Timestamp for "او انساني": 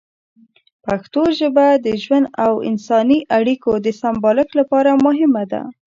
2.45-3.19